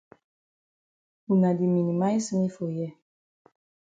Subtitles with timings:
[1.27, 2.93] Wuna di minimize me for here.